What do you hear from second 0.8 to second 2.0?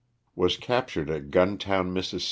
tured at Guntown,